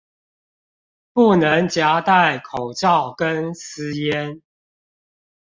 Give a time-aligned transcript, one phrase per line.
[1.13, 4.41] 不能夾帶口罩跟私菸